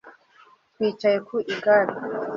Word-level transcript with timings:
twicaye 0.73 1.17
ku 1.27 1.35
igare 1.53 1.93